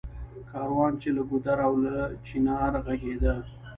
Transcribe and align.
کاروان 0.49 0.93
چــــې 1.01 1.09
له 1.17 1.21
ګـــــودره 1.27 1.63
او 1.67 1.73
له 1.83 1.93
چنار 2.27 2.73
غـــږېده 2.85 3.33